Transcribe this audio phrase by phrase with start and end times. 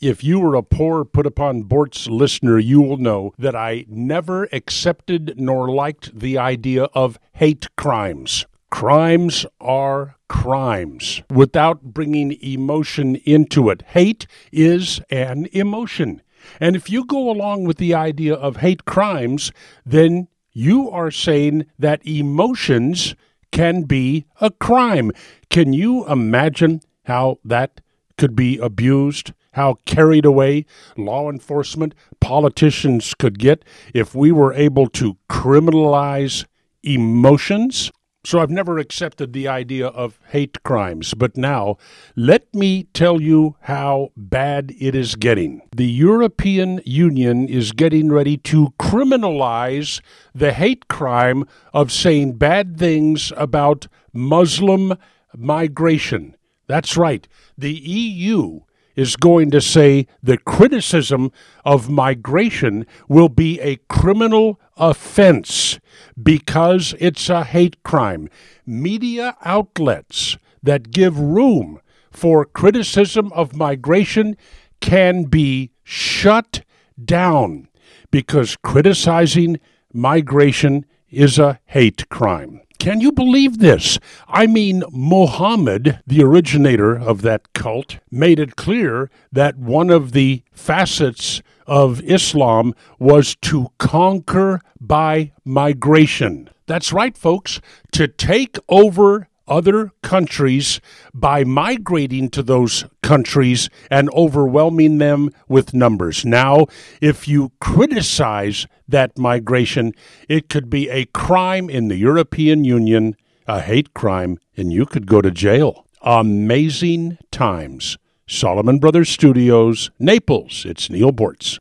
[0.00, 4.44] If you were a poor put upon Boortz listener, you will know that I never
[4.52, 8.46] accepted nor liked the idea of hate crimes.
[8.70, 13.82] Crimes are crimes without bringing emotion into it.
[13.88, 16.22] Hate is an emotion.
[16.60, 19.50] And if you go along with the idea of hate crimes,
[19.84, 23.16] then you are saying that emotions
[23.50, 25.10] can be a crime.
[25.50, 27.80] Can you imagine how that
[28.16, 29.32] could be abused?
[29.52, 36.44] How carried away law enforcement, politicians could get if we were able to criminalize
[36.82, 37.90] emotions?
[38.24, 41.14] So I've never accepted the idea of hate crimes.
[41.14, 41.76] But now,
[42.14, 45.62] let me tell you how bad it is getting.
[45.74, 50.02] The European Union is getting ready to criminalize
[50.34, 54.98] the hate crime of saying bad things about Muslim
[55.34, 56.36] migration.
[56.66, 57.26] That's right.
[57.56, 58.60] The EU
[58.98, 61.30] is going to say the criticism
[61.64, 65.78] of migration will be a criminal offense
[66.20, 68.28] because it's a hate crime.
[68.66, 74.36] Media outlets that give room for criticism of migration
[74.80, 76.64] can be shut
[77.02, 77.68] down
[78.10, 79.60] because criticizing
[79.92, 82.60] migration is a hate crime.
[82.78, 83.98] Can you believe this?
[84.28, 90.42] I mean, Mohammed, the originator of that cult, made it clear that one of the
[90.52, 96.50] facets of Islam was to conquer by migration.
[96.66, 97.60] That's right, folks,
[97.92, 100.80] to take over other countries
[101.12, 106.24] by migrating to those countries and overwhelming them with numbers.
[106.24, 106.66] Now,
[107.00, 109.92] if you criticize that migration,
[110.28, 115.06] it could be a crime in the European Union, a hate crime, and you could
[115.06, 115.86] go to jail.
[116.02, 117.98] Amazing times.
[118.26, 120.64] Solomon Brothers Studios, Naples.
[120.66, 121.58] It's Neal Boortz.